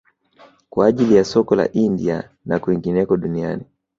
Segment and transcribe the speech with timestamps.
[0.69, 3.65] Kwa ajili ya soko la India na kwingineko duniani